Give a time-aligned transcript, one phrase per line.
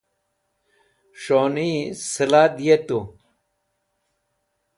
[1.21, 1.69] s̃honi
[2.11, 2.99] sla dyetu